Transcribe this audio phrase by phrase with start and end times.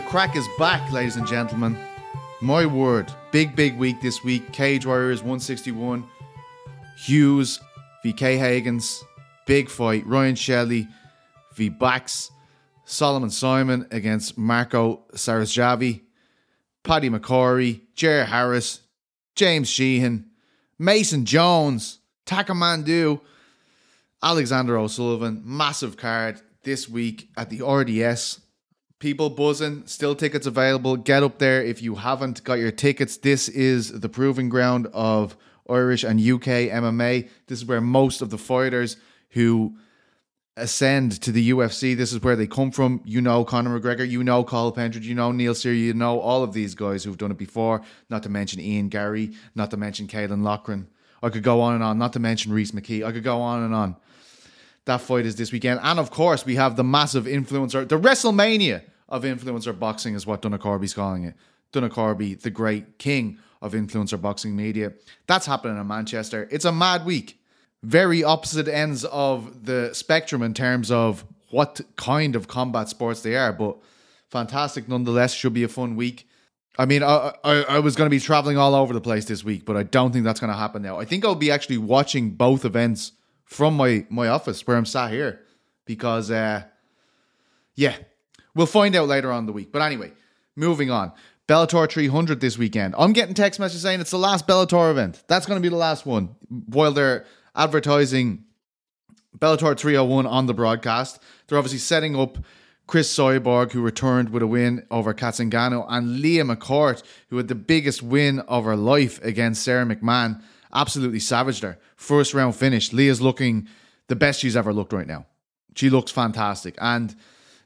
[0.00, 1.76] The Craic is back, ladies and gentlemen.
[2.40, 4.50] My word, big, big week this week.
[4.50, 6.08] Cage Warriors 161.
[6.96, 7.60] Hughes
[8.02, 8.14] v.
[8.14, 8.38] K.
[8.38, 9.02] Hagens,
[9.46, 10.06] Big fight.
[10.06, 10.88] Ryan Shelley
[11.52, 11.68] v.
[11.68, 12.30] Bax.
[12.86, 16.00] Solomon Simon against Marco Sarasjavi.
[16.82, 17.82] Paddy McCorry.
[17.94, 18.80] Jer Harris.
[19.34, 20.30] James Sheehan.
[20.78, 21.98] Mason Jones.
[22.24, 23.20] Takamandu.
[24.22, 25.42] Alexander O'Sullivan.
[25.44, 28.40] Massive card this week at the RDS
[29.00, 29.82] people buzzing.
[29.86, 30.96] Still tickets available.
[30.96, 33.16] Get up there if you haven't got your tickets.
[33.16, 35.36] This is the proving ground of
[35.68, 37.28] Irish and UK MMA.
[37.48, 38.96] This is where most of the fighters
[39.30, 39.76] who
[40.56, 43.00] ascend to the UFC, this is where they come from.
[43.04, 46.42] You know Conor McGregor, you know Cathal Pendred, you know Neil Seery, you know all
[46.42, 47.82] of these guys who've done it before.
[48.10, 50.88] Not to mention Ian Garry not to mention Caolan Loughran.
[51.22, 51.98] I could go on and on.
[51.98, 53.04] Not to mention Rhys McKee.
[53.04, 53.96] I could go on and on.
[54.90, 55.78] That fight is this weekend.
[55.84, 60.42] And of course, we have the massive influencer, the WrestleMania of influencer boxing is what
[60.42, 61.34] Donna Corby's calling it.
[61.70, 64.92] Donna Corby, the great king of influencer boxing media.
[65.28, 66.48] That's happening in Manchester.
[66.50, 67.38] It's a mad week.
[67.84, 73.36] Very opposite ends of the spectrum in terms of what kind of combat sports they
[73.36, 73.76] are, but
[74.28, 75.32] fantastic nonetheless.
[75.32, 76.28] Should be a fun week.
[76.76, 79.44] I mean, I, I, I was going to be traveling all over the place this
[79.44, 80.98] week, but I don't think that's going to happen now.
[80.98, 83.12] I think I'll be actually watching both events
[83.50, 85.40] from my, my office where I'm sat here
[85.84, 86.62] because, uh,
[87.74, 87.96] yeah,
[88.54, 89.72] We'll find out later on the week.
[89.72, 90.12] But anyway,
[90.56, 91.12] moving on.
[91.48, 92.94] Bellator 300 this weekend.
[92.96, 95.22] I'm getting text messages saying it's the last Bellator event.
[95.26, 96.36] That's going to be the last one.
[96.48, 97.26] While they're
[97.56, 98.44] advertising
[99.36, 102.38] Bellator 301 on the broadcast, they're obviously setting up
[102.86, 107.48] Cris Cyborg, who returned with a win over Cat Zingano, and Leah McCourt, who had
[107.48, 110.42] the biggest win of her life against Sarah McMahon.
[110.72, 111.78] Absolutely savaged her.
[111.96, 112.92] First round finish.
[112.92, 113.68] Leah's looking
[114.08, 115.26] the best she's ever looked right now.
[115.74, 116.74] She looks fantastic.
[116.78, 117.14] And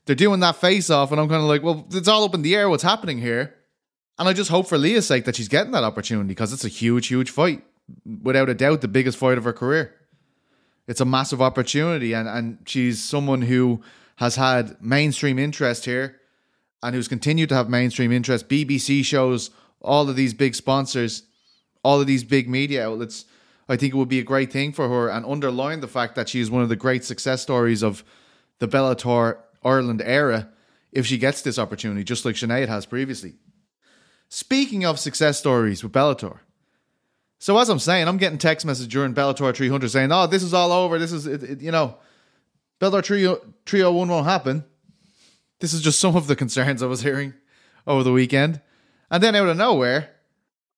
[0.07, 2.43] they're doing that face off, and I'm kind of like, well, it's all up in
[2.43, 2.69] the air.
[2.69, 3.55] What's happening here?
[4.19, 6.69] And I just hope for Leah's sake that she's getting that opportunity because it's a
[6.69, 7.63] huge, huge fight.
[8.23, 9.95] Without a doubt, the biggest fight of her career.
[10.87, 13.83] It's a massive opportunity, and, and she's someone who
[14.17, 16.21] has had mainstream interest here
[16.83, 18.49] and who's continued to have mainstream interest.
[18.49, 19.51] BBC shows,
[19.81, 21.23] all of these big sponsors,
[21.85, 23.27] all of these big media outlets.
[23.69, 26.29] I think it would be a great thing for her and underline the fact that
[26.29, 28.03] she is one of the great success stories of
[28.59, 30.49] the Bellator Ireland era
[30.93, 33.35] if she gets this opportunity, just like Sinead has previously.
[34.29, 36.39] Speaking of success stories with Bellator,
[37.39, 40.55] so as I'm saying, I'm getting text messages during Bellator 300 saying, "Oh, this is
[40.55, 40.99] all over.
[40.99, 41.99] This is it, it, you know,
[42.81, 44.65] Bellator 301 won't happen."
[45.61, 47.35] This is just some of the concerns I was hearing
[47.87, 48.61] over the weekend,
[49.11, 50.11] and then out of nowhere,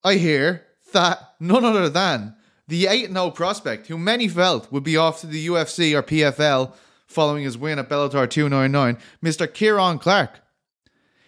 [0.02, 0.66] I hear
[0.96, 2.34] that none other than
[2.68, 6.74] the 8 0 prospect, who many felt would be off to the UFC or PFL
[7.06, 9.52] following his win at Bellator 299, Mr.
[9.52, 10.40] Ciaran Clarke.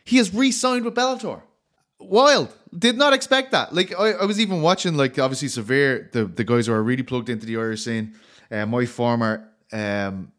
[0.05, 1.43] He has re-signed with Bellator.
[2.01, 2.53] Wild.
[2.77, 3.75] Did not expect that.
[3.75, 7.03] Like I, I was even watching like obviously Severe, the, the guys who are really
[7.03, 8.15] plugged into the Irish scene.
[8.51, 10.33] Uh, my former um,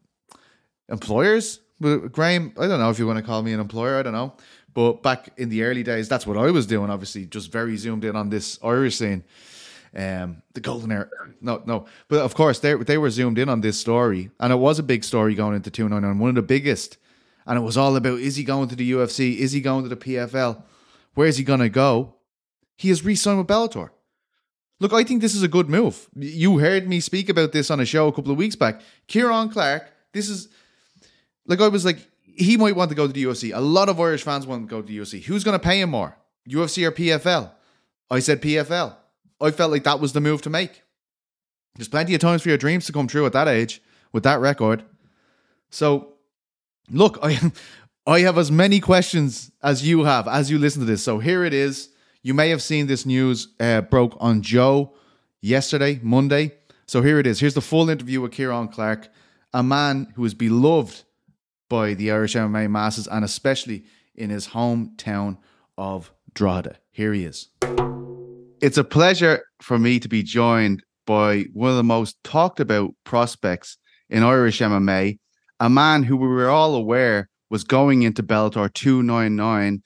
[0.88, 4.12] employers, Graham, I don't know if you want to call me an employer, I don't
[4.12, 4.34] know.
[4.72, 8.04] But back in the early days, that's what I was doing, obviously, just very zoomed
[8.04, 9.24] in on this Irish scene
[9.94, 11.08] um, the golden era.
[11.40, 11.86] No, no.
[12.08, 14.84] But of course, they they were zoomed in on this story, and it was a
[14.84, 16.98] big story going into two nine nine, one of the biggest.
[17.46, 19.36] And it was all about: is he going to the UFC?
[19.36, 20.62] Is he going to the PFL?
[21.14, 22.14] Where's he going to go?
[22.76, 23.90] He has re-signed with Bellator.
[24.78, 26.08] Look, I think this is a good move.
[26.14, 28.80] You heard me speak about this on a show a couple of weeks back.
[29.08, 30.48] Ciaran Clarke, this is
[31.46, 31.98] like I was like,
[32.36, 33.54] he might want to go to the UFC.
[33.54, 35.22] A lot of Irish fans want to go to the UFC.
[35.22, 36.16] Who's going to pay him more,
[36.48, 37.50] UFC or PFL?
[38.10, 38.96] I said PFL.
[39.40, 40.82] I felt like that was the move to make.
[41.76, 43.80] There's plenty of times for your dreams to come true at that age
[44.12, 44.84] with that record.
[45.70, 46.14] So,
[46.90, 47.52] look, I
[48.06, 51.02] I have as many questions as you have as you listen to this.
[51.02, 51.90] So here it is.
[52.22, 54.94] You may have seen this news uh, broke on Joe
[55.40, 56.52] yesterday, Monday.
[56.86, 57.40] So here it is.
[57.40, 59.08] Here's the full interview with Ciaran Clarke,
[59.54, 61.04] a man who is beloved
[61.70, 63.84] by the Irish MMA masses and especially
[64.14, 65.38] in his hometown
[65.78, 66.76] of Drogheda.
[66.90, 67.48] Here he is.
[68.60, 72.90] It's a pleasure for me to be joined by one of the most talked about
[73.04, 73.78] prospects
[74.10, 75.18] in Irish MMA,
[75.60, 79.82] a man who we were all aware was going into Bellator 299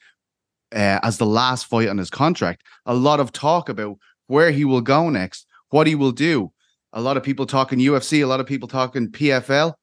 [0.73, 2.63] uh, as the last fight on his contract.
[2.85, 3.97] A lot of talk about
[4.27, 6.51] where he will go next, what he will do.
[6.93, 9.73] A lot of people talking UFC, a lot of people talking PFL.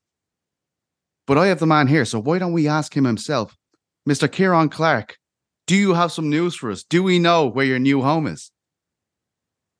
[1.27, 3.57] But I have the man here, so why don't we ask him himself?
[4.09, 4.31] Mr.
[4.31, 5.19] Ciaran Clarke,
[5.67, 6.83] do you have some news for us?
[6.83, 8.51] Do we know where your new home is?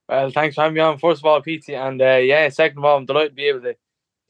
[0.09, 0.99] Well, thanks for having me on.
[0.99, 3.63] First of all, Pete, and uh, yeah, second of all, I'm delighted to be able
[3.63, 3.75] to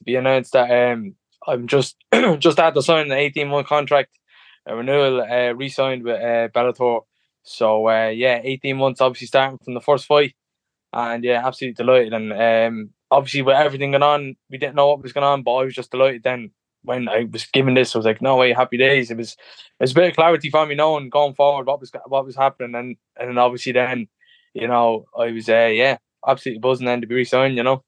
[0.03, 1.15] be announced that um,
[1.47, 1.95] I'm just
[2.39, 4.17] just the signing an 18 month contract
[4.65, 7.01] a renewal, uh, re-signed with uh, Bellator.
[7.43, 10.33] So uh, yeah, 18 months obviously starting from the first fight,
[10.93, 12.13] and yeah, absolutely delighted.
[12.13, 15.53] And um, obviously with everything going on, we didn't know what was going on, but
[15.53, 16.51] I was just delighted then
[16.83, 17.95] when I was given this.
[17.95, 19.11] I was like, no way, happy days.
[19.11, 21.91] It was it was a bit of clarity for me knowing going forward what was
[22.07, 24.07] what was happening, and and obviously then,
[24.53, 25.97] you know, I was uh, yeah,
[26.27, 27.57] absolutely buzzing then to be re-signed.
[27.57, 27.83] You know.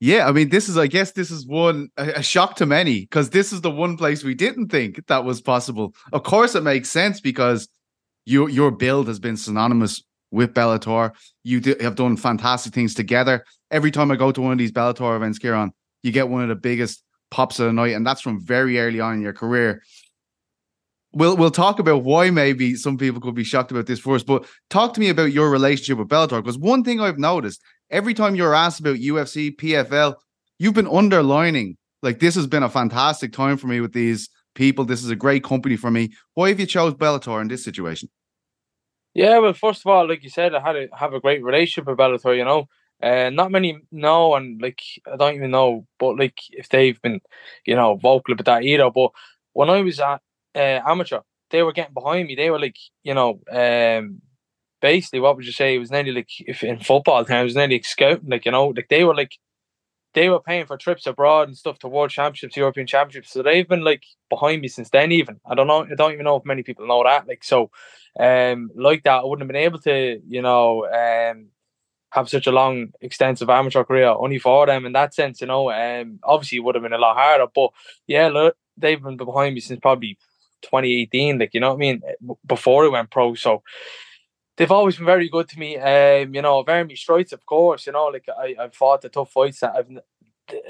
[0.00, 3.30] Yeah, I mean, this is, I guess, this is one a, shock to many because
[3.30, 5.94] this is the one place we didn't think that was possible.
[6.12, 7.68] Of course, it makes sense because
[8.26, 11.12] your your build has been synonymous with Bellator.
[11.44, 13.44] You do, have done fantastic things together.
[13.70, 15.72] Every time I go to one of these Bellator events, Ciaran,
[16.02, 17.03] you get one of the biggest
[17.34, 19.82] pops of the night, and that's from very early on in your career.
[21.12, 24.46] We'll we'll talk about why maybe some people could be shocked about this first, but
[24.70, 27.60] talk to me about your relationship with Bellator because one thing I've noticed
[27.90, 30.14] every time you're asked about UFC, PFL,
[30.60, 34.84] you've been underlining like this has been a fantastic time for me with these people.
[34.84, 36.12] This is a great company for me.
[36.34, 38.10] Why have you chose Bellator in this situation?
[39.12, 41.88] Yeah, well, first of all, like you said, I had to have a great relationship
[41.88, 42.36] with Bellator.
[42.36, 42.66] You know,
[43.04, 44.80] uh, not many know, and like
[45.12, 47.20] I don't even know, but like if they've been,
[47.66, 48.90] you know, vocal about that either.
[48.90, 49.10] But
[49.52, 50.22] when I was at
[50.54, 51.20] uh, amateur,
[51.50, 52.34] they were getting behind me.
[52.34, 54.22] They were like, you know, um,
[54.80, 55.74] basically what would you say?
[55.74, 58.30] It was nearly like if in football terms, it was nearly like scouting.
[58.30, 59.32] Like you know, like they were like
[60.14, 63.32] they were paying for trips abroad and stuff to world championships, European championships.
[63.32, 65.12] So they've been like behind me since then.
[65.12, 65.84] Even I don't know.
[65.84, 67.26] I don't even know if many people know that.
[67.28, 67.70] Like so,
[68.18, 71.48] um, like that, I wouldn't have been able to, you know, um,
[72.14, 75.40] have such a long, extensive amateur career only for them in that sense.
[75.40, 77.46] You know, um, obviously it would have been a lot harder.
[77.52, 77.70] But
[78.06, 80.16] yeah, look, they've been behind me since probably
[80.62, 81.40] 2018.
[81.40, 82.02] Like you know what I mean,
[82.46, 83.34] before it went pro.
[83.34, 83.64] So
[84.56, 85.76] they've always been very good to me.
[85.76, 87.84] Um, you know, very me strikes, of course.
[87.86, 89.90] You know, like I, I've fought the tough fights that I've,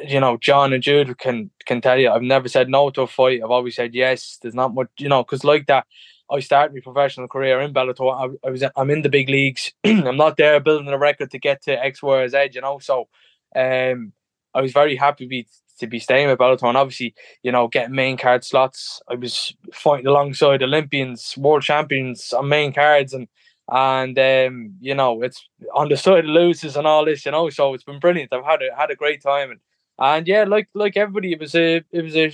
[0.03, 2.11] you know, John and Jude can can tell you.
[2.11, 3.43] I've never said no to a fight.
[3.45, 4.39] I've always said yes.
[4.41, 5.87] There's not much, you know, because like that,
[6.31, 8.13] I started my professional career in Bellator.
[8.13, 9.73] I, I was, I'm in the big leagues.
[9.85, 12.51] I'm not there building a record to get to X, or Z.
[12.53, 13.09] You know, so
[13.55, 14.13] um,
[14.55, 15.47] I was very happy to be
[15.79, 19.03] to be staying with Bellator and obviously, you know, getting main card slots.
[19.09, 23.27] I was fighting alongside Olympians, world champions on main cards and
[23.71, 27.49] and um, you know it's on the side of losers and all this, you know.
[27.51, 28.33] So it's been brilliant.
[28.33, 29.61] I've had a had a great time, and
[29.99, 32.33] and yeah, like like everybody, it was a it was a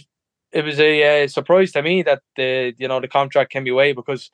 [0.53, 3.93] it was a uh, surprise to me that the you know the contract came away
[3.93, 4.31] because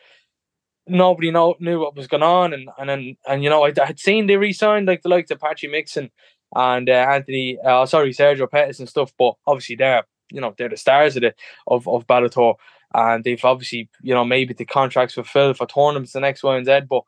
[0.87, 3.87] nobody know, knew what was going on, and and and, and you know I, I
[3.87, 6.11] had seen they re-signed like the likes of Patchy Mixon
[6.55, 10.69] and uh, Anthony, uh, sorry Sergio Pettis and stuff, but obviously they're you know they're
[10.69, 11.35] the stars of the
[11.67, 12.55] of of Bellator
[12.95, 16.89] and they've obviously you know maybe the contracts fulfilled for tournaments the next one and.
[16.89, 17.03] But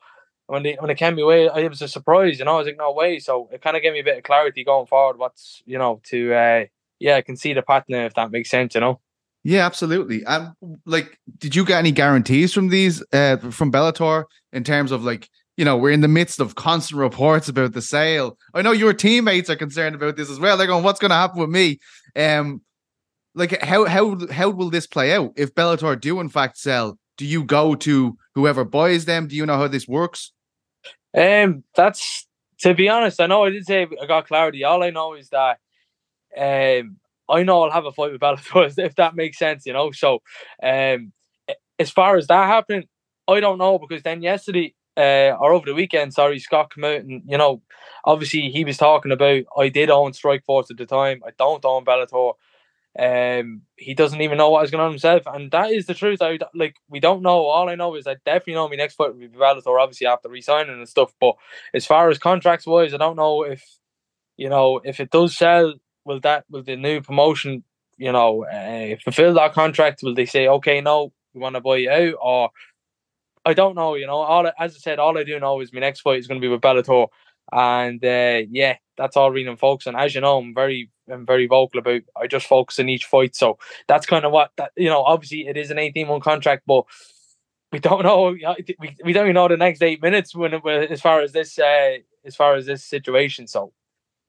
[0.47, 2.39] when they when it came away, it was a surprise.
[2.39, 3.19] You know, I was like, no way.
[3.19, 5.19] So it kind of gave me a bit of clarity going forward.
[5.19, 6.65] What's you know to uh,
[6.99, 8.75] yeah, I can see the pattern if that makes sense.
[8.75, 9.01] You know.
[9.45, 10.25] Yeah, absolutely.
[10.25, 10.55] Um,
[10.85, 15.29] like, did you get any guarantees from these uh from Bellator in terms of like
[15.59, 18.39] you know, we're in the midst of constant reports about the sale.
[18.55, 20.57] I know your teammates are concerned about this as well.
[20.57, 21.81] They're going, "What's going to happen with me?"
[22.15, 22.63] Um,
[23.35, 26.97] like how how how will this play out if Bellator do in fact sell?
[27.17, 29.27] Do you go to whoever buys them?
[29.27, 30.33] Do you know how this works?
[31.17, 32.29] Um, that's
[32.61, 33.21] to be honest.
[33.21, 34.63] I know I did say I got clarity.
[34.63, 35.59] All I know is that
[36.37, 36.97] um,
[37.29, 39.67] I know I'll have a fight with Bellator if that makes sense.
[39.67, 40.23] You know, so
[40.63, 41.13] um,
[41.79, 42.85] as far as that happening,
[43.27, 47.01] I don't know because then yesterday uh, or over the weekend, sorry, Scott came out
[47.01, 47.63] and you know,
[48.05, 51.23] obviously he was talking about I did own Strikeforce at the time.
[51.27, 52.35] I don't own Bellator.
[52.99, 56.21] Um, he doesn't even know what is going on himself, and that is the truth.
[56.21, 57.45] I like we don't know.
[57.45, 60.29] All I know is I definitely know my next fight will be Bellator, obviously after
[60.29, 61.13] resigning and stuff.
[61.21, 61.37] But
[61.73, 63.65] as far as contracts wise, I don't know if
[64.37, 65.75] you know if it does sell.
[66.09, 67.63] Will that will the new promotion,
[67.99, 70.03] you know, uh, fulfill that contract?
[70.03, 72.51] Will they say, okay, no, we want to buy you out, or
[73.45, 73.95] I don't know.
[73.95, 76.27] You know, all as I said, all I do know is my next fight is
[76.27, 77.09] going to be with Bellator,
[77.53, 79.87] and uh, yeah, that's all Renan folks.
[79.87, 83.05] And as you know, I'm very I'm very vocal about I just focus on each
[83.05, 83.37] fight.
[83.37, 85.03] So that's kind of what that you know.
[85.03, 86.85] Obviously, it is an 18 month contract, but
[87.71, 88.31] we don't know.
[88.31, 91.59] We, we don't even know the next eight minutes when it, as far as this
[91.59, 93.47] uh, as far as this situation.
[93.47, 93.73] So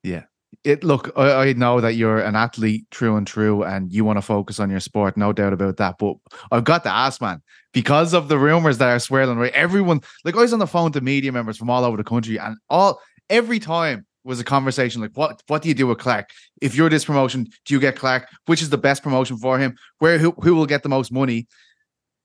[0.04, 0.24] yeah.
[0.64, 4.18] It look, I, I know that you're an athlete true and true, and you want
[4.18, 5.96] to focus on your sport, no doubt about that.
[5.98, 6.16] But
[6.52, 9.54] I've got to ask, man, because of the rumors that are swirling, right?
[9.54, 12.38] Everyone, like I was on the phone to media members from all over the country,
[12.38, 13.00] and all
[13.30, 16.30] every time was a conversation like what what do you do with Clarke?
[16.62, 18.28] If you're this promotion, do you get Clarke?
[18.46, 19.76] Which is the best promotion for him?
[20.00, 21.48] Where who, who will get the most money?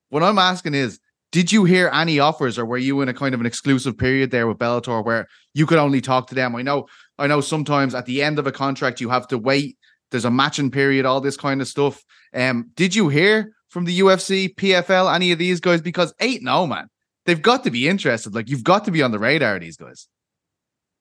[0.08, 0.98] What I'm asking is,
[1.32, 4.30] did you hear any offers or were you in a kind of an exclusive period
[4.30, 6.54] there with Bellator where you could only talk to them?
[6.54, 6.86] I know
[7.18, 9.78] I know sometimes at the end of a contract you have to wait.
[10.10, 12.04] There's a matching period, all this kind of stuff.
[12.34, 15.80] Um, did you hear from the UFC, PFL, any of these guys?
[15.80, 16.88] Because eight, no man,
[17.26, 18.34] they've got to be interested.
[18.34, 19.58] Like you've got to be on the radar.
[19.58, 20.08] These guys.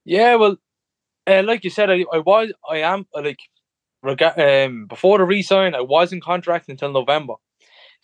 [0.05, 0.57] Yeah, well,
[1.27, 3.39] uh, like you said, I, I was, I am uh, like,
[4.01, 7.33] rega- um, before the resign, I was in contract until November.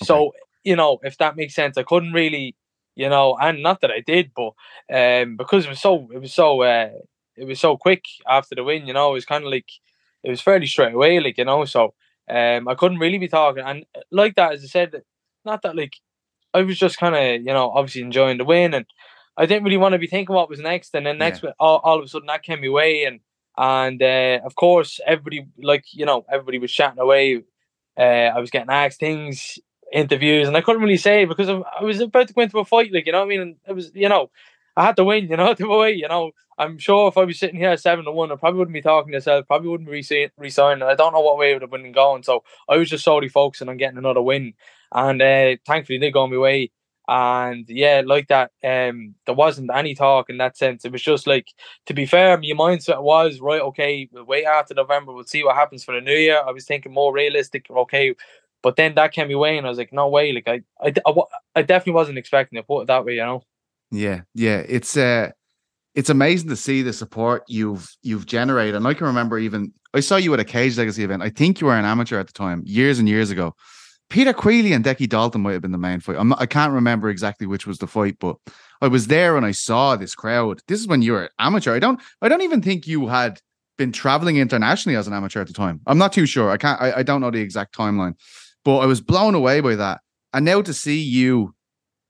[0.01, 0.05] Okay.
[0.05, 0.31] So
[0.63, 2.55] you know, if that makes sense, I couldn't really,
[2.95, 4.53] you know, and not that I did, but
[4.93, 6.89] um, because it was so, it was so, uh,
[7.39, 8.87] it was so quick after the win.
[8.87, 9.69] You know, it was kind of like
[10.23, 11.65] it was fairly straight away, like you know.
[11.65, 11.93] So
[12.29, 15.01] um, I couldn't really be talking, and uh, like that, as I said,
[15.45, 15.93] not that like
[16.53, 18.85] I was just kind of you know obviously enjoying the win, and
[19.37, 21.51] I didn't really want to be thinking what was next, and then next yeah.
[21.59, 23.19] all, all of a sudden that came my way, and
[23.57, 27.43] and uh, of course everybody like you know everybody was chatting away.
[27.97, 29.59] Uh, I was getting asked things,
[29.93, 32.93] interviews, and I couldn't really say because I was about to go into a fight,
[32.93, 33.57] like you know I mean.
[33.67, 34.29] It was you know
[34.77, 36.31] I had to win, you know, to away, you know.
[36.57, 39.11] I'm sure if I was sitting here seven to one, I probably wouldn't be talking
[39.13, 40.83] to myself, probably wouldn't be resigning.
[40.83, 42.23] I don't know what way it would have been going.
[42.23, 44.53] So I was just solely focusing on getting another win.
[44.91, 46.71] And uh, thankfully they got my way.
[47.07, 50.85] And yeah, like that, um, there wasn't any talk in that sense.
[50.85, 51.47] It was just like,
[51.87, 53.61] to be fair, my mindset was right.
[53.61, 55.11] Okay, we'll wait after November.
[55.13, 56.39] We'll see what happens for the new year.
[56.45, 57.65] I was thinking more realistic.
[57.71, 58.13] Okay,
[58.61, 60.33] but then that came my way, and I was like, no way.
[60.33, 61.13] Like I, I, I,
[61.55, 62.67] I definitely wasn't expecting it.
[62.67, 63.43] Put it that way, you know.
[63.91, 65.31] Yeah, yeah, it's uh
[65.95, 68.75] it's amazing to see the support you've you've generated.
[68.75, 71.23] And I can remember even I saw you at a Cage Legacy event.
[71.23, 73.55] I think you were an amateur at the time, years and years ago.
[74.09, 76.23] Peter Queally and Decky Dalton might have been the main fight.
[76.23, 78.37] Not, I can't remember exactly which was the fight, but
[78.81, 80.61] I was there and I saw this crowd.
[80.67, 81.75] This is when you were amateur.
[81.75, 83.39] I don't I don't even think you had
[83.77, 85.81] been traveling internationally as an amateur at the time.
[85.87, 86.51] I'm not too sure.
[86.51, 88.13] I can't I, I don't know the exact timeline.
[88.65, 90.01] But I was blown away by that.
[90.33, 91.55] And now to see you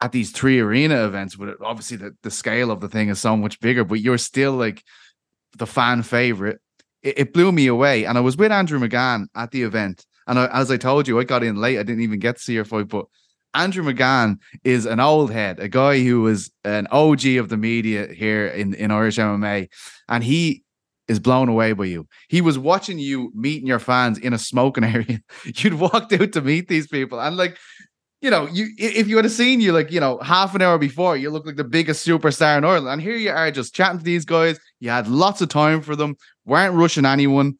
[0.01, 3.35] at these three arena events, but obviously the, the scale of the thing is so
[3.35, 4.83] much bigger, but you're still like
[5.57, 6.59] the fan favorite.
[7.03, 8.05] It, it blew me away.
[8.05, 10.05] And I was with Andrew McGann at the event.
[10.27, 11.79] And I, as I told you, I got in late.
[11.79, 13.05] I didn't even get to see your fight, but
[13.53, 18.07] Andrew McGann is an old head, a guy who was an OG of the media
[18.07, 19.69] here in, in Irish MMA.
[20.07, 20.63] And he
[21.07, 22.07] is blown away by you.
[22.27, 25.19] He was watching you meeting your fans in a smoking area.
[25.43, 27.19] You'd walked out to meet these people.
[27.19, 27.57] And like
[28.21, 31.15] you know, you if you had seen you like, you know, half an hour before,
[31.15, 32.89] you look like the biggest superstar in Ireland.
[32.89, 34.59] And here you are just chatting to these guys.
[34.79, 37.57] You had lots of time for them, weren't rushing anyone.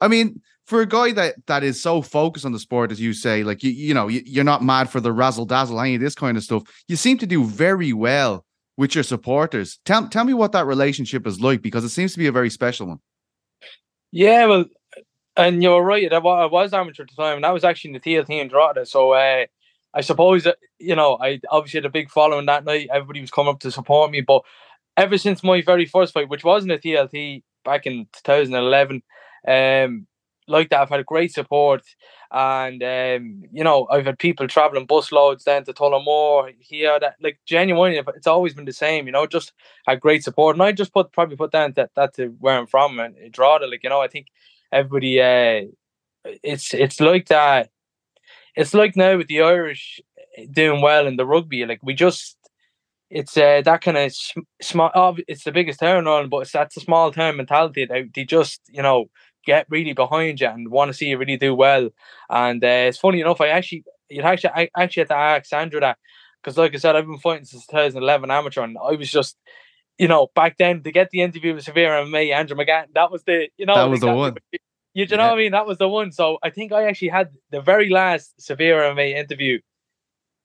[0.00, 3.12] I mean, for a guy that that is so focused on the sport, as you
[3.12, 6.00] say, like you, you know, you, are not mad for the razzle dazzle, any of
[6.00, 6.62] this kind of stuff.
[6.88, 8.44] You seem to do very well
[8.76, 9.78] with your supporters.
[9.84, 12.50] Tell tell me what that relationship is like because it seems to be a very
[12.50, 12.98] special one.
[14.10, 14.64] Yeah, well,
[15.36, 16.12] and you're right.
[16.12, 18.86] I was amateur at the time, and that was actually in the TLT in Drogheda.
[18.86, 19.46] So uh,
[19.94, 20.46] I suppose
[20.78, 22.88] you know I obviously had a big following that night.
[22.92, 24.42] Everybody was coming up to support me, but
[24.96, 29.02] ever since my very first fight, which wasn't a TLT back in 2011,
[29.46, 30.06] um,
[30.46, 31.82] like that, I've had great support,
[32.30, 36.98] and um, you know I've had people traveling bus loads down to Tullamore here.
[37.00, 39.06] That like genuinely, it's always been the same.
[39.06, 39.52] You know, just
[39.86, 42.66] had great support, and I just put probably put down that that to where I'm
[42.66, 43.70] from and draw Drogheda.
[43.70, 44.26] Like you know, I think
[44.72, 45.66] everybody, uh,
[46.42, 47.70] it's it's like that
[48.56, 50.00] it's like now with the Irish
[50.36, 52.36] eh, doing well in the rugby, like we just
[53.10, 54.90] it's uh, that kind of sm- small.
[54.94, 57.84] Oh, it's the biggest town in Ireland, but it's that's a small town mentality.
[57.84, 59.06] They, they just you know
[59.44, 61.90] get really behind you and want to see you really do well.
[62.28, 65.80] And uh, it's funny enough, I actually you actually I actually had to ask Sandra
[65.80, 65.98] that
[66.42, 69.36] because, like I said, I've been fighting since 2011 amateur, and I was just
[69.98, 72.86] you know back then to get the interview with Severe and me, Andrew McGann.
[72.94, 74.36] That was the you know that was the one.
[74.94, 75.52] You, you know what I mean?
[75.52, 76.10] That was the one.
[76.12, 79.60] So I think I actually had the very last Severe MMA interview.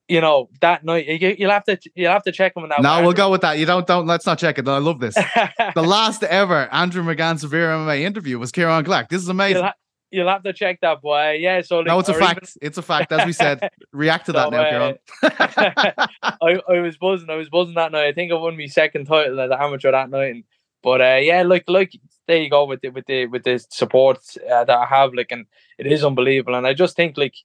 [0.08, 1.08] You know that night.
[1.08, 2.82] You, will have to you'll have to check him on that.
[2.84, 3.58] No, we'll go with that.
[3.58, 4.06] You don't don't.
[4.06, 4.68] Let's not check it.
[4.68, 5.16] I love this.
[5.16, 9.10] the last ever Andrew McGann Severe MMA interview was Ciaran Clarke.
[9.10, 9.56] This is amazing.
[9.56, 9.74] You'll, ha-
[10.12, 11.38] you'll have to check that, boy.
[11.40, 11.62] Yeah.
[11.62, 12.38] So like, no, it's a fact.
[12.38, 12.68] Even...
[12.68, 13.12] It's a fact.
[13.12, 16.08] As we said, react to so, that now, uh, Ciaran.
[16.42, 17.32] I, I was buzzing.
[17.32, 18.06] I was buzzing that night.
[18.06, 20.36] I think I won my second title as an amateur that night.
[20.36, 20.44] And,
[20.84, 21.94] but uh, yeah, like like
[22.28, 24.20] there you go with the with the with the support
[24.52, 25.46] uh, that I have, like, and
[25.78, 26.56] it is unbelievable.
[26.56, 27.36] And I just think, like,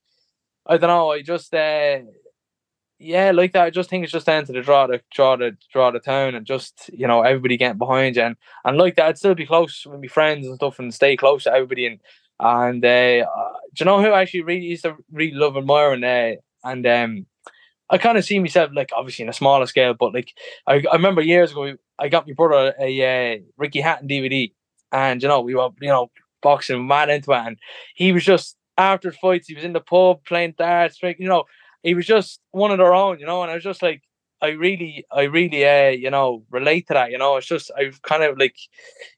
[0.65, 1.99] I don't know, I just, uh,
[2.99, 3.63] yeah, like that.
[3.63, 6.35] I just think it's just down to the draw, the draw, the draw the town,
[6.35, 9.45] and just you know everybody getting behind you, and and like that, I'd still be
[9.45, 11.87] close with my friends and stuff, and stay close to everybody.
[11.87, 11.99] And
[12.39, 15.93] and uh, uh do you know who I actually really used to really love admire
[15.93, 17.25] and Uh, and um,
[17.89, 20.33] I kind of see myself like obviously in a smaller scale, but like
[20.67, 24.53] I, I remember years ago I got my brother a, a uh, Ricky Hatton DVD,
[24.91, 26.09] and you know, we were, you know,
[26.41, 27.37] boxing mad into it.
[27.37, 27.57] And
[27.95, 31.45] he was just after fights, he was in the pub playing darts, you know,
[31.83, 33.41] he was just one of their own, you know.
[33.41, 34.01] And I was just like,
[34.41, 37.11] I really, I really, uh, you know, relate to that.
[37.11, 38.55] You know, it's just I've kind of like,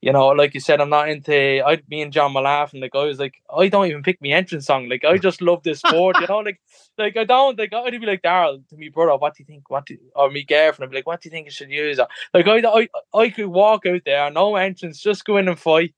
[0.02, 1.66] you know, like you said, I'm not into.
[1.66, 2.82] I, me and John were laughing.
[2.82, 4.90] Like I was like, I don't even pick my entrance song.
[4.90, 6.18] Like I just love this sport.
[6.20, 6.60] you know, like,
[6.98, 9.16] like I don't like I'd be like Daryl to me brother.
[9.16, 9.70] What do you think?
[9.70, 10.90] What do or me girlfriend?
[10.90, 12.00] I'd be like, what do you think I should use?
[12.34, 15.96] Like I, I, I could walk out there, no entrance, just go in and fight,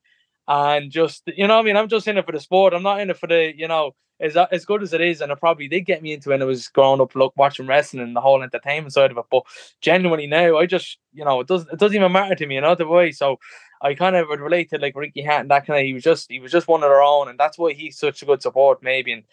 [0.48, 2.74] and just you know, I mean, I'm just in it for the sport.
[2.74, 5.32] I'm not in it for the, you know as as good as it is, and
[5.32, 8.16] it probably did get me into when I was growing up, look watching wrestling and
[8.16, 9.26] the whole entertainment side of it.
[9.30, 9.44] But
[9.82, 12.62] genuinely now, I just you know it doesn't it doesn't even matter to me, you
[12.62, 13.12] know the way.
[13.12, 13.40] So
[13.82, 16.30] I kind of would relate to like Ricky Hatton, that kind of he was just
[16.32, 18.82] he was just one of their own, and that's why he's such a good support,
[18.82, 19.12] maybe.
[19.12, 19.24] And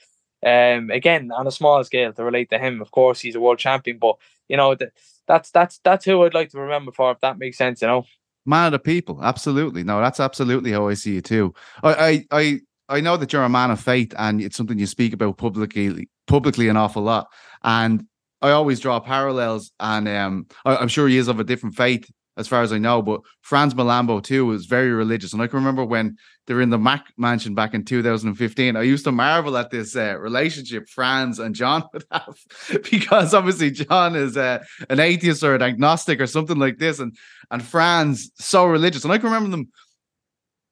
[0.44, 3.58] um, again, on a small scale, to relate to him, of course, he's a world
[3.58, 4.16] champion, but
[4.48, 4.92] you know that
[5.26, 8.04] that's that's that's who I'd like to remember for, if that makes sense, you know.
[8.44, 9.84] Man of the people, absolutely.
[9.84, 11.54] No, that's absolutely how I see it too.
[11.84, 12.60] I, I, I
[12.92, 16.08] I know that you're a man of faith and it's something you speak about publicly
[16.26, 17.26] publicly an awful lot.
[17.62, 18.04] And
[18.42, 22.10] I always draw parallels, and um, I, am sure he is of a different faith
[22.36, 23.00] as far as I know.
[23.00, 26.70] But Frans Mlambo too was very religious, and I can remember when they were in
[26.70, 28.76] the Mac Mansion back in 2015.
[28.76, 32.36] I used to marvel at this uh, relationship Frans and John would have,
[32.90, 37.16] because obviously John is uh, an atheist or an agnostic or something like this, and
[37.50, 39.70] and Frans so religious, and I can remember them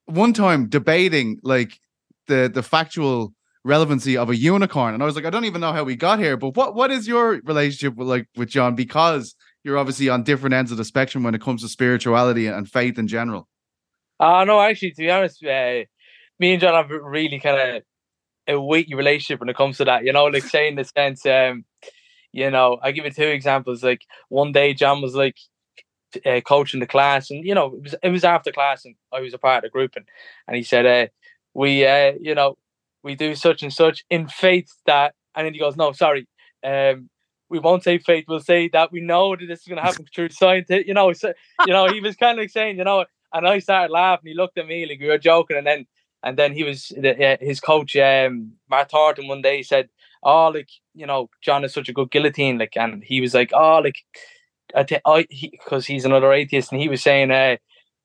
[0.05, 1.79] one time debating like
[2.27, 4.93] the the factual relevancy of a unicorn.
[4.93, 6.91] And I was like, I don't even know how we got here, but what what
[6.91, 8.75] is your relationship with like with John?
[8.75, 12.69] Because you're obviously on different ends of the spectrum when it comes to spirituality and
[12.69, 13.47] faith in general.
[14.19, 15.81] Uh no, actually, to be honest, uh,
[16.39, 17.83] me and John have really kind of
[18.47, 20.03] a weighty relationship when it comes to that.
[20.03, 21.65] You know, like saying the sense, um,
[22.31, 23.83] you know, I give you two examples.
[23.83, 25.37] Like one day, John was like
[26.25, 29.21] uh, coaching the class, and you know, it was it was after class, and I
[29.21, 30.05] was a part of the group, and
[30.47, 31.07] and he said, uh,
[31.53, 32.57] we uh, you know
[33.03, 36.27] we do such and such in faith that and then he goes no sorry
[36.63, 37.09] um
[37.49, 40.05] we won't say faith we'll say that we know that this is going to happen
[40.13, 41.33] through science you know so,
[41.65, 44.35] you know he was kind of like saying you know and I started laughing he
[44.35, 45.85] looked at me like we were joking and then
[46.23, 46.91] and then he was
[47.41, 49.89] his coach um Matt Thornton one day he said
[50.23, 53.51] oh like you know John is such a good guillotine like and he was like
[53.53, 53.97] oh like
[54.73, 57.57] I think i because he, he's another atheist and he was saying uh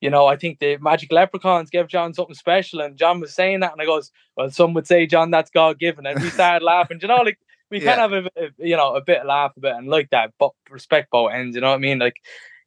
[0.06, 3.58] you know, I think the magic leprechauns gave John something special, and John was saying
[3.58, 6.64] that, and I goes, well, some would say, John, that's God given, and we started
[6.64, 7.00] laughing.
[7.02, 7.40] You know, like
[7.72, 7.96] we yeah.
[7.96, 10.32] kind of have a, you know a bit of laugh a bit and like that,
[10.38, 11.56] but respect both ends.
[11.56, 11.98] You know what I mean?
[11.98, 12.18] Like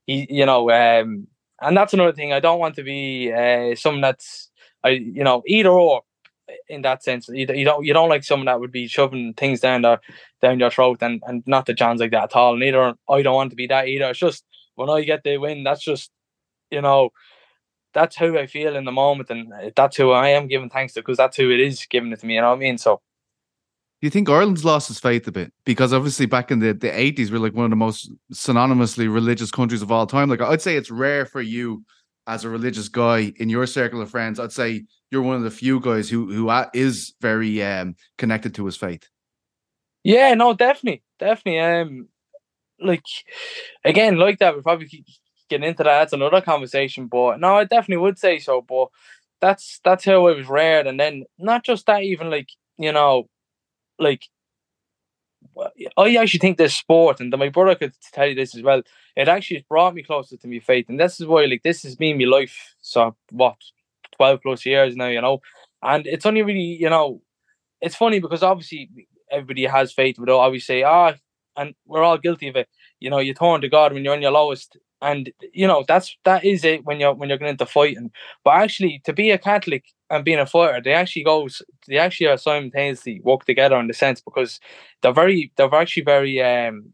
[0.05, 1.27] he, you know, um,
[1.61, 2.33] and that's another thing.
[2.33, 4.49] I don't want to be uh, someone that's,
[4.83, 6.01] I, you know, either or
[6.67, 7.29] in that sense.
[7.29, 10.01] You, you don't you don't like someone that would be shoving things down their
[10.41, 12.57] down your throat, and and not that John's like that at all.
[12.57, 14.09] Neither I don't want to be that either.
[14.09, 14.43] It's just
[14.75, 16.11] when I get the win, that's just
[16.71, 17.11] you know,
[17.93, 21.01] that's how I feel in the moment, and that's who I am giving thanks to
[21.01, 22.35] because that's who it is giving it to me.
[22.35, 22.77] You know what I mean?
[22.77, 23.01] So.
[24.01, 25.51] Do you think Ireland's lost its faith a bit?
[25.65, 29.51] Because obviously back in the, the 80s, we're like one of the most synonymously religious
[29.51, 30.29] countries of all time.
[30.29, 31.83] Like I'd say it's rare for you
[32.25, 34.39] as a religious guy in your circle of friends.
[34.39, 38.65] I'd say you're one of the few guys who who is very um, connected to
[38.65, 39.09] his faith.
[40.03, 41.59] Yeah, no, definitely, definitely.
[41.59, 42.07] Um,
[42.79, 43.03] like
[43.83, 45.03] again, like that, we probably
[45.49, 47.07] getting into that, that's another conversation.
[47.07, 48.61] But no, I definitely would say so.
[48.61, 48.89] But
[49.41, 53.27] that's that's how it was reared, and then not just that, even like you know,
[53.99, 54.23] like
[55.97, 58.81] I actually think this sport, and my brother could tell you this as well.
[59.15, 61.95] It actually brought me closer to my faith, and this is why, like, this has
[61.95, 62.75] been my life.
[62.81, 63.57] So what,
[64.15, 65.41] twelve plus years now, you know,
[65.81, 67.21] and it's only really, you know,
[67.81, 68.89] it's funny because obviously
[69.31, 71.13] everybody has faith, but say, ah,
[71.57, 72.69] and we're all guilty of it.
[72.99, 76.17] You know, you turn to God when you're on your lowest, and you know that's
[76.25, 78.11] that is it when you're when you're going into fighting.
[78.43, 82.27] But actually, to be a Catholic and being a fighter, they actually goes they actually
[82.27, 84.59] are simultaneously work together in the sense because
[85.01, 86.91] they're very they're actually very um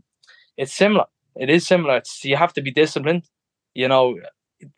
[0.58, 1.06] it's similar.
[1.36, 1.98] It is similar.
[1.98, 3.30] It's you have to be disciplined.
[3.74, 4.18] You know,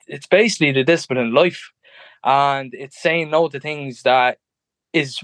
[0.08, 1.72] it's basically the discipline in life,
[2.24, 4.40] and it's saying no to things that
[4.94, 5.20] is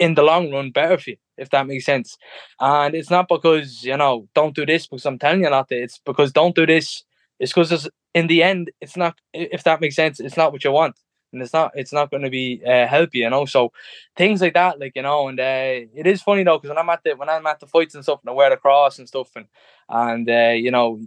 [0.00, 2.16] in the long run better for you if that makes sense.
[2.60, 5.76] And it's not because, you know, don't do this because I'm telling you not to.
[5.76, 7.02] It's because don't do this.
[7.38, 10.72] It's because in the end, it's not, if that makes sense, it's not what you
[10.72, 10.96] want.
[11.32, 13.46] And it's not, it's not going to be uh, help you, you know.
[13.46, 13.72] So
[14.16, 16.90] things like that, like you know, and uh, it is funny though because when I'm
[16.90, 19.06] at the when I'm at the fights and stuff, and I wear the cross and
[19.06, 19.46] stuff, and
[19.88, 21.00] and uh, you know,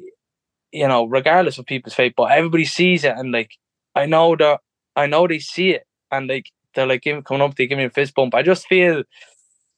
[0.71, 3.51] you know, regardless of people's faith, but everybody sees it, and like
[3.95, 4.61] I know that
[4.95, 7.85] I know they see it, and like they're like giving, coming up, they give me
[7.85, 8.35] a fist bump.
[8.35, 9.03] I just feel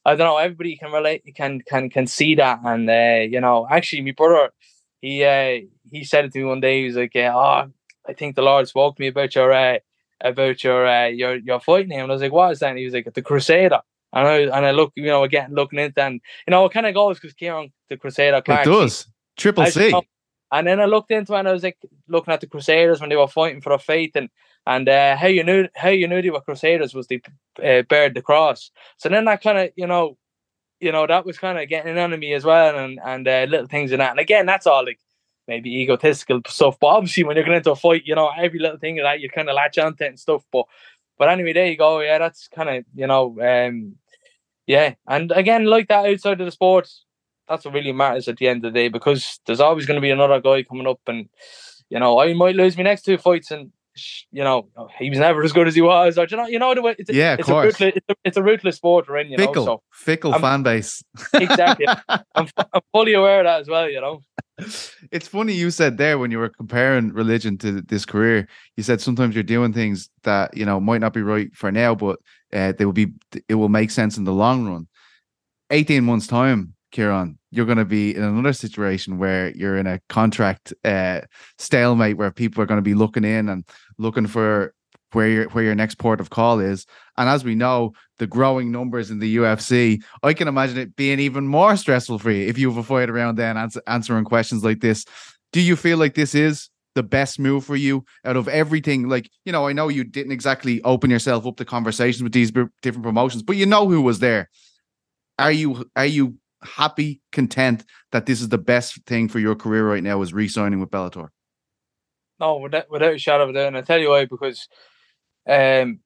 [0.05, 0.37] I don't know.
[0.37, 4.51] Everybody can relate, can can can see that, and uh, you know, actually, my brother,
[5.01, 6.81] he uh, he said it to me one day.
[6.81, 7.71] He was like, "Oh,
[8.07, 9.79] I think the Lord spoke to me about your uh,
[10.21, 12.77] about your uh, your your fight name." And I was like, "What is that?" And
[12.77, 13.81] he was like, "The Crusader."
[14.13, 16.85] And I and I look, you know, again looking into and you know, it kind
[16.85, 19.07] of goes because Ciaran, the Crusader, Clarke, it does.
[19.37, 19.91] Triple C.
[20.51, 21.77] And then I looked into it and I was like
[22.07, 24.29] looking at the Crusaders when they were fighting for a faith and
[24.67, 27.21] and uh, how you knew how you knew they were Crusaders was they
[27.63, 28.71] uh, bared the cross.
[28.97, 30.17] So then that kind of you know,
[30.79, 33.67] you know that was kind of getting on me as well and and uh, little
[33.67, 34.11] things in that.
[34.11, 34.99] And again, that's all like
[35.47, 36.77] maybe egotistical stuff.
[36.79, 39.19] But obviously, when you're going into a fight, you know every little thing of that
[39.19, 40.43] you kind of latch onto it and stuff.
[40.51, 40.65] But
[41.17, 41.99] but anyway, there you go.
[42.01, 43.95] Yeah, that's kind of you know um
[44.67, 46.89] yeah, and again like that outside of the sport,
[47.47, 50.01] that's what really matters at the end of the day because there's always going to
[50.01, 51.29] be another guy coming up and
[51.89, 53.71] you know I might lose my next two fights and
[54.31, 54.67] you know
[54.99, 56.95] he was never as good as he was or you know you know the way
[56.97, 59.65] it's, yeah it's, a ruthless, it's, a, it's a ruthless sport we're in you fickle,
[59.65, 61.03] know so fickle I'm, fan base.
[61.33, 61.87] Exactly.
[62.09, 64.21] I'm, I'm fully aware of that as well you know.
[65.11, 68.99] It's funny you said there when you were comparing religion to this career you said
[68.99, 72.19] sometimes you're doing things that you know might not be right for now but
[72.53, 73.13] uh, they will be
[73.47, 74.87] it will make sense in the long run.
[75.71, 79.99] 18 months time Ciaran, you're going to be in another situation where you're in a
[80.07, 81.21] contract uh,
[81.57, 83.65] stalemate where people are going to be looking in and
[83.97, 84.73] looking for
[85.11, 86.85] where your where your next port of call is.
[87.17, 91.19] And as we know, the growing numbers in the UFC, I can imagine it being
[91.19, 94.63] even more stressful for you if you have a fight around then answer, answering questions
[94.63, 95.05] like this.
[95.51, 99.09] Do you feel like this is the best move for you out of everything?
[99.09, 102.51] Like, you know, I know you didn't exactly open yourself up to conversations with these
[102.51, 104.49] different promotions, but you know who was there.
[105.37, 109.87] Are you are you happy, content that this is the best thing for your career
[109.87, 111.29] right now is re-signing with Bellator?
[112.39, 113.67] No, without, without a shadow of a doubt.
[113.67, 114.67] And I tell you why, because
[115.47, 115.99] um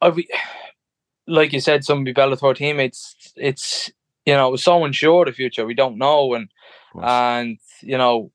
[0.00, 0.12] I
[1.26, 3.90] like you said, some of the Bellator teammates, it's
[4.26, 5.66] you know, it's so unsure the future.
[5.66, 6.48] We don't know and
[7.00, 8.32] and you know,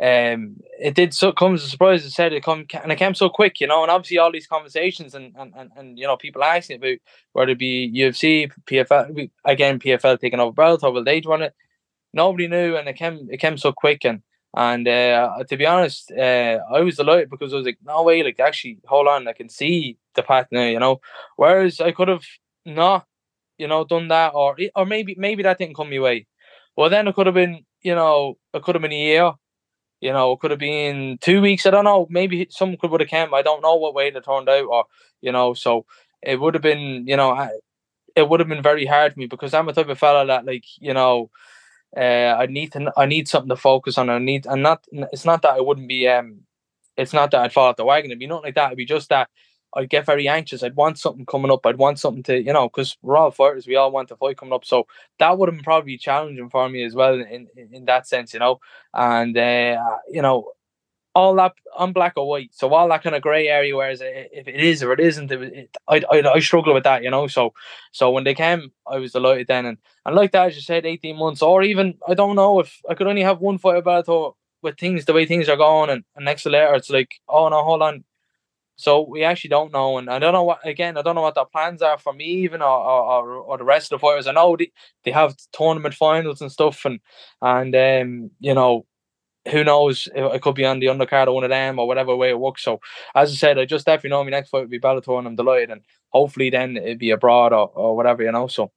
[0.00, 2.04] um, it did so come as a surprise.
[2.04, 3.82] I said it come and it came so quick, you know.
[3.82, 6.96] And obviously, all these conversations and and, and, and you know people asking about
[7.32, 11.54] whether it be UFC, PFL again, PFL taking over Bellator, will they want it?
[12.14, 14.04] Nobody knew, and it came it came so quick.
[14.06, 14.22] And
[14.56, 18.22] and uh, to be honest, uh, I was delighted because I was like, no way,
[18.22, 21.00] like actually, hold on, I can see the path now, you know.
[21.36, 22.24] Whereas I could have
[22.64, 23.06] not,
[23.58, 26.26] you know, done that, or or maybe maybe that didn't come my way.
[26.76, 29.32] Well, then it could have been, you know, it could have been a year
[30.02, 31.64] you know, it could have been two weeks.
[31.64, 32.08] I don't know.
[32.10, 33.32] Maybe some could have come.
[33.32, 34.84] I don't know what way it turned out, or
[35.22, 35.54] you know.
[35.54, 35.86] So
[36.20, 37.48] it would have been, you know,
[38.16, 40.44] it would have been very hard for me because I'm a type of fella that,
[40.44, 41.30] like, you know,
[41.96, 44.10] uh, I need to, I need something to focus on.
[44.10, 46.40] I need, and not, it's not that I wouldn't be, um,
[46.96, 48.10] it's not that I'd fall off the wagon.
[48.10, 48.66] It'd be nothing like that.
[48.66, 49.30] It'd be just that
[49.74, 50.62] I'd get very anxious.
[50.62, 51.64] I'd want something coming up.
[51.64, 53.66] I'd want something to, you know, because we're all fighters.
[53.66, 54.64] We all want to fight coming up.
[54.64, 54.86] So
[55.18, 58.34] that would have been probably challenging for me as well in, in, in that sense,
[58.34, 58.60] you know.
[58.92, 59.78] And, uh,
[60.10, 60.52] you know,
[61.14, 62.50] all that I'm black or white.
[62.52, 65.42] So all that kind of grey area, whereas if it is or it isn't, it,
[65.42, 67.26] it, I, I I struggle with that, you know.
[67.26, 67.52] So
[67.92, 70.86] so when they came, I was delighted then, and and like that, as you said,
[70.86, 74.08] 18 months, or even I don't know if I could only have one fight about
[74.08, 74.32] it
[74.62, 77.62] with things the way things are going, and, and next later, it's like, oh no,
[77.62, 78.04] hold on,
[78.76, 80.96] so we actually don't know, and I don't know what again.
[80.96, 83.92] I don't know what their plans are for me, even or or, or the rest
[83.92, 84.26] of the fighters.
[84.26, 84.72] I know they,
[85.04, 87.00] they have tournament finals and stuff, and
[87.40, 88.86] and um, you know,
[89.50, 90.08] who knows?
[90.14, 92.62] It could be on the undercard of one of them or whatever way it works.
[92.62, 92.80] So
[93.14, 95.36] as I said, I just definitely know my next fight will be Bellator, and I'm
[95.36, 98.46] delighted, and hopefully then it'd be abroad or, or whatever, you know.
[98.46, 98.72] So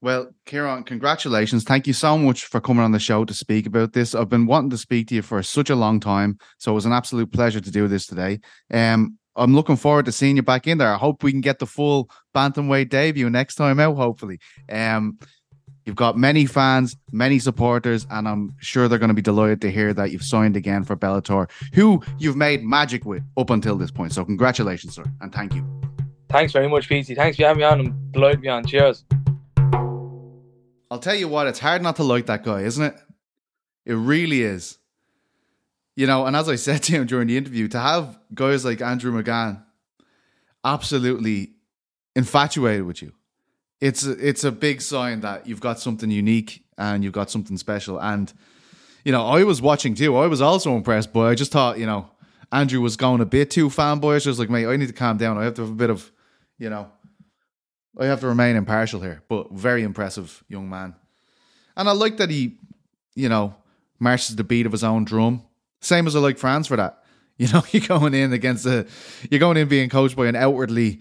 [0.00, 1.64] well, Ciaran, congratulations.
[1.64, 4.14] Thank you so much for coming on the show to speak about this.
[4.14, 6.38] I've been wanting to speak to you for such a long time.
[6.58, 8.40] So it was an absolute pleasure to do this today.
[8.70, 10.92] Um, I'm looking forward to seeing you back in there.
[10.92, 14.38] I hope we can get the full bantamweight debut next time out, hopefully.
[14.70, 15.18] Um,
[15.84, 19.72] you've got many fans, many supporters, and I'm sure they're going to be delighted to
[19.72, 23.90] hear that you've signed again for Bellator, who you've made magic with up until this
[23.90, 24.12] point.
[24.12, 25.66] So congratulations, sir, and thank you.
[26.28, 27.16] Thanks very much, PC.
[27.16, 28.10] Thanks for having me on.
[28.12, 28.64] Delighted to be on.
[28.66, 29.04] Cheers.
[30.94, 32.94] I'll tell you what, it's hard not to like that guy, isn't it?
[33.84, 34.78] It really is.
[35.96, 38.80] You know, and as I said to him during the interview, to have guys like
[38.80, 39.60] Andrew McGann
[40.64, 41.54] absolutely
[42.14, 43.12] infatuated with you,
[43.80, 47.56] it's a, it's a big sign that you've got something unique and you've got something
[47.56, 48.00] special.
[48.00, 48.32] And
[49.04, 50.16] you know, I was watching too.
[50.16, 52.08] I was also impressed, but I just thought, you know,
[52.52, 54.28] Andrew was going a bit too fanboyish.
[54.28, 55.38] I was like, mate, I need to calm down.
[55.38, 56.12] I have to have a bit of,
[56.56, 56.88] you know,
[57.98, 60.94] I have to remain impartial here, but very impressive young man.
[61.76, 62.58] And I like that he,
[63.14, 63.54] you know,
[63.98, 65.42] marches the beat of his own drum.
[65.80, 67.00] Same as I like Frans for that.
[67.36, 68.86] You know, you're going in against a,
[69.28, 71.00] you're going in being coached by an outwardly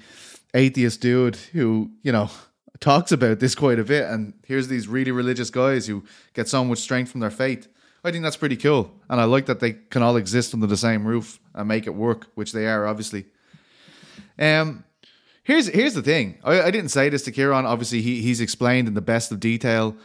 [0.56, 2.32] atheist dude who, you know,
[2.80, 4.10] talks about this quite a bit.
[4.10, 6.04] And here's these really religious guys who
[6.34, 7.68] get so much strength from their faith.
[8.04, 8.92] I think that's pretty cool.
[9.10, 11.94] And I like that they can all exist under the same roof and make it
[11.94, 13.26] work, which they are, obviously.
[14.40, 14.84] Um,
[15.44, 16.40] Here's here's the thing.
[16.44, 17.66] I, I didn't say this to Ciaran.
[17.66, 19.96] Obviously, he he's explained in the best of detail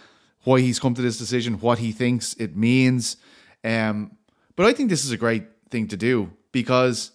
[0.45, 3.17] why he's come to this decision, what he thinks it means.
[3.65, 4.17] Um,
[4.57, 7.13] but I think this is a great thing to do because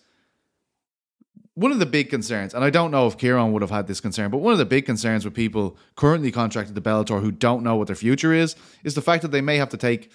[1.55, 3.99] one of the big concerns, and I don't know if Ciaran would have had this
[3.99, 7.63] concern, but one of the big concerns with people currently contracted to Bellator who don't
[7.63, 10.11] know what their future is, is the fact that they may have to take,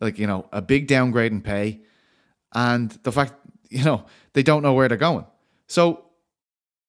[0.00, 1.80] like, you know, a big downgrade in pay
[2.54, 3.34] and the fact,
[3.70, 5.24] you know, they don't know where they're going.
[5.68, 6.04] So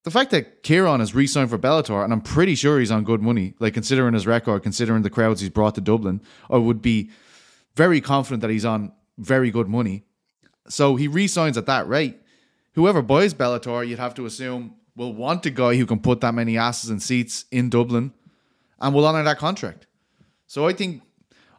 [0.04, 3.04] the fact that Ciaran is re signed for Bellator, and I'm pretty sure he's on
[3.04, 6.80] good money, like considering his record, considering the crowds he's brought to Dublin, I would
[6.80, 7.10] be
[7.74, 10.04] very confident that he's on very good money.
[10.68, 12.20] So he re signs at that rate
[12.74, 16.34] whoever buys Bellator, you'd have to assume will want a guy who can put that
[16.34, 18.12] many asses and seats in Dublin
[18.80, 19.86] and will honor that contract.
[20.46, 21.02] So I think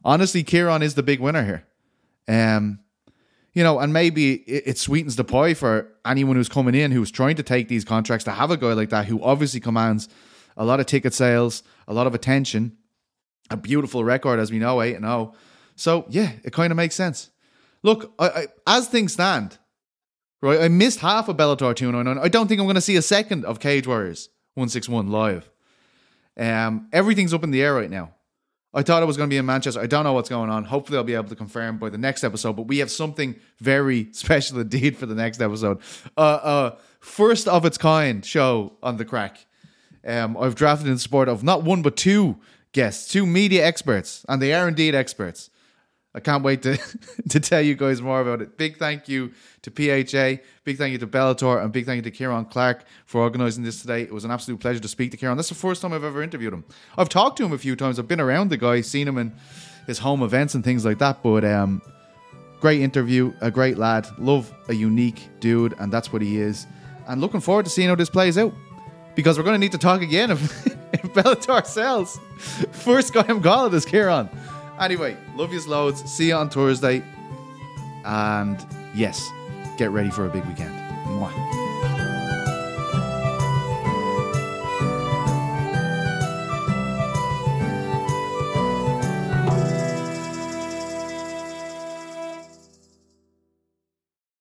[0.05, 1.65] honestly, Ciaran is the big winner here.
[2.27, 2.79] Um,
[3.55, 7.09] you know, and maybe it, it, sweetens the pie for anyone who's coming in who's
[7.09, 10.07] trying to take these contracts to have a guy like that who obviously commands
[10.55, 12.77] a lot of ticket sales, a lot of attention,
[13.49, 15.33] a beautiful record as we know, eight and zero.
[15.33, 15.37] Oh.
[15.75, 17.31] So yeah, it kind of makes sense.
[17.81, 19.57] Look, I, I, as things stand,
[20.41, 22.23] Right, I missed half of Bellator 299.
[22.23, 25.49] I don't think I'm going to see a second of Cage Warriors 161 live.
[26.37, 28.13] Um, everything's up in the air right now.
[28.75, 29.79] I thought it was going to be in Manchester.
[29.79, 30.65] I don't know what's going on.
[30.65, 32.57] Hopefully, I'll be able to confirm by the next episode.
[32.57, 35.79] But we have something very special indeed for the next episode.
[36.17, 39.45] Uh, uh, first of its kind show on the Craic.
[40.05, 42.37] Um, I've drafted in support of not one but two
[42.73, 45.49] guests, two media experts, and they are indeed experts.
[46.15, 46.77] I can't wait to
[47.29, 48.57] to tell you guys more about it.
[48.57, 52.17] Big thank you to PHA, big thank you to Bellator, and big thank you to
[52.17, 54.03] Ciaran Clarke for organising this today.
[54.03, 55.35] It was an absolute pleasure to speak to Ciaran.
[55.35, 56.63] That's the first time I've ever interviewed him.
[56.97, 57.99] I've talked to him a few times.
[57.99, 59.33] I've been around the guy, seen him in
[59.87, 61.21] his home events and things like that.
[61.21, 61.81] But um,
[62.61, 64.07] great interview, a great lad.
[64.17, 66.65] Love a unique dude, and that's what he is.
[67.07, 68.53] And looking forward to seeing how this plays out
[69.15, 72.19] because we're going to need to talk again if, if Bellator sells.
[72.71, 74.29] First guy I'm calling is Ciaran.
[74.79, 76.09] Anyway, love yous loads.
[76.09, 77.03] See you on Thursday.
[78.03, 79.29] And yes,
[79.77, 80.73] get ready for a big weekend.
[81.07, 81.64] Mwah.